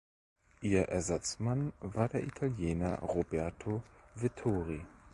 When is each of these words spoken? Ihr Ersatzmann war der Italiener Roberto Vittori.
Ihr 0.61 0.89
Ersatzmann 0.89 1.73
war 1.79 2.09
der 2.09 2.23
Italiener 2.23 2.97
Roberto 3.01 3.83
Vittori. 4.15 4.83